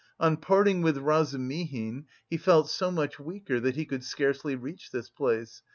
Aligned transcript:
On 0.19 0.35
parting 0.35 0.81
with 0.81 0.97
Razumihin, 0.97 2.05
he 2.27 2.35
felt 2.35 2.71
so 2.71 2.89
much 2.89 3.19
weaker 3.19 3.59
that 3.59 3.75
he 3.75 3.85
could 3.85 4.03
scarcely 4.03 4.55
reach 4.55 4.89
this 4.89 5.09
place. 5.11 5.61